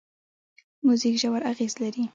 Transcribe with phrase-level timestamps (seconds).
[0.85, 2.03] موزیک ژور اغېز لري.